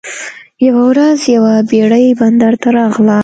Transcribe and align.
یوه 0.65 0.81
ورځ 0.91 1.19
یوه 1.35 1.53
بیړۍ 1.69 2.07
بندر 2.19 2.53
ته 2.61 2.69
راغله. 2.77 3.19